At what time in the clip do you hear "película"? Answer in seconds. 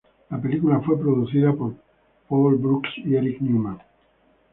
0.41-0.79